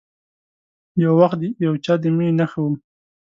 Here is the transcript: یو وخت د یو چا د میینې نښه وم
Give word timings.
یو 1.03 1.11
وخت 1.21 1.37
د 1.59 1.61
یو 1.65 1.73
چا 1.85 1.93
د 2.01 2.03
میینې 2.15 2.33
نښه 2.39 2.59
وم 2.63 2.75